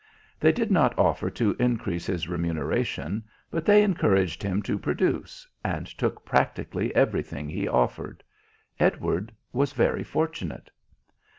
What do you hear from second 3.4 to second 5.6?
but they encouraged him to produce,